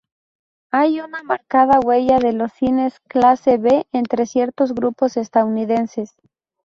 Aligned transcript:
Hay 0.71 0.99
una 0.99 1.21
marcada 1.21 1.79
huella 1.79 2.17
de 2.17 2.33
los 2.33 2.51
cines 2.53 2.99
clase 3.01 3.57
B 3.59 3.85
entre 3.91 4.25
ciertos 4.25 4.73
grupos 4.73 5.15
estadounidenses. 5.15 6.09